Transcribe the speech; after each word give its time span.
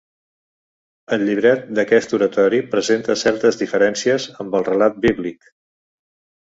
El 1.17 1.25
llibret 1.27 1.67
d'aquest 1.81 2.17
oratori 2.19 2.63
presenta 2.73 3.19
certes 3.27 3.61
diferències 3.63 4.29
amb 4.43 4.61
el 4.61 4.69
relat 4.75 5.01
bíblic. 5.09 5.51